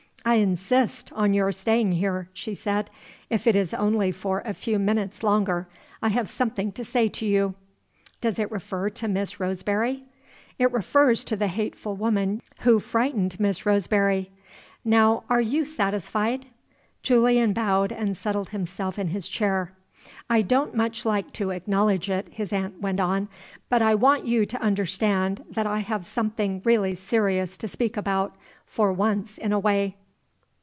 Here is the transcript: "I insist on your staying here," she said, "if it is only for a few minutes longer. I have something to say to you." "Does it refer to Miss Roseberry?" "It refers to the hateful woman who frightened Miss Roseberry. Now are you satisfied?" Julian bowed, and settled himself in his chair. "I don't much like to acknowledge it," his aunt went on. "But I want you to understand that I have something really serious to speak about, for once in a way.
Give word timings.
"I 0.23 0.35
insist 0.35 1.11
on 1.13 1.33
your 1.33 1.51
staying 1.51 1.93
here," 1.93 2.29
she 2.31 2.53
said, 2.53 2.91
"if 3.31 3.47
it 3.47 3.55
is 3.55 3.73
only 3.73 4.11
for 4.11 4.43
a 4.45 4.53
few 4.53 4.77
minutes 4.77 5.23
longer. 5.23 5.67
I 5.99 6.09
have 6.09 6.29
something 6.29 6.71
to 6.73 6.85
say 6.85 7.09
to 7.09 7.25
you." 7.25 7.55
"Does 8.21 8.37
it 8.37 8.51
refer 8.51 8.91
to 8.91 9.07
Miss 9.07 9.39
Roseberry?" 9.39 10.03
"It 10.59 10.71
refers 10.71 11.23
to 11.23 11.35
the 11.35 11.47
hateful 11.47 11.95
woman 11.95 12.39
who 12.59 12.79
frightened 12.79 13.39
Miss 13.39 13.65
Roseberry. 13.65 14.29
Now 14.85 15.23
are 15.27 15.41
you 15.41 15.65
satisfied?" 15.65 16.45
Julian 17.01 17.51
bowed, 17.51 17.91
and 17.91 18.15
settled 18.15 18.49
himself 18.49 18.99
in 18.99 19.07
his 19.07 19.27
chair. 19.27 19.71
"I 20.29 20.43
don't 20.43 20.75
much 20.75 21.03
like 21.03 21.33
to 21.33 21.49
acknowledge 21.49 22.11
it," 22.11 22.29
his 22.29 22.53
aunt 22.53 22.79
went 22.79 22.99
on. 22.99 23.27
"But 23.69 23.81
I 23.81 23.95
want 23.95 24.27
you 24.27 24.45
to 24.45 24.61
understand 24.61 25.43
that 25.49 25.65
I 25.65 25.79
have 25.79 26.05
something 26.05 26.61
really 26.63 26.93
serious 26.93 27.57
to 27.57 27.67
speak 27.67 27.97
about, 27.97 28.35
for 28.67 28.93
once 28.93 29.39
in 29.39 29.51
a 29.51 29.57
way. 29.57 29.95